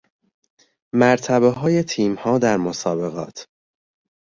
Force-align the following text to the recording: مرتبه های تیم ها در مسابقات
مرتبه 0.93 1.49
های 1.49 1.83
تیم 1.83 2.15
ها 2.15 2.37
در 2.37 2.57
مسابقات 2.57 3.47